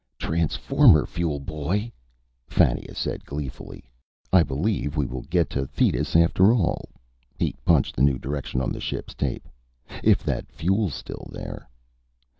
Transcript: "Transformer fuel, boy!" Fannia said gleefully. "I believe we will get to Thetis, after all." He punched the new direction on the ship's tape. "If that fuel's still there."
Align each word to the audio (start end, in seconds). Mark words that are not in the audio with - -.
"Transformer 0.17 1.05
fuel, 1.05 1.39
boy!" 1.39 1.91
Fannia 2.47 2.95
said 2.95 3.23
gleefully. 3.23 3.83
"I 4.33 4.41
believe 4.41 4.97
we 4.97 5.05
will 5.05 5.21
get 5.29 5.47
to 5.51 5.67
Thetis, 5.67 6.15
after 6.15 6.51
all." 6.51 6.89
He 7.37 7.53
punched 7.65 7.97
the 7.97 8.01
new 8.01 8.17
direction 8.17 8.61
on 8.61 8.71
the 8.71 8.81
ship's 8.81 9.13
tape. 9.13 9.47
"If 10.03 10.23
that 10.23 10.51
fuel's 10.51 10.95
still 10.95 11.29
there." 11.31 11.69